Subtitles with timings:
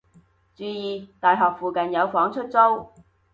[0.55, 1.09] 注意！
[1.19, 2.57] 大學附近有房出租